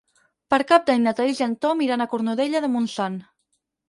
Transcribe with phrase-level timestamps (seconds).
[0.51, 3.19] Per Cap d'Any na Thaís i en Ton iran a Cornudella de Montsant.